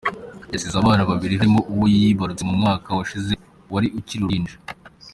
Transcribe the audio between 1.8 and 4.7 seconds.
yibarutse mu mwaka washize wari ukiri uruhinja.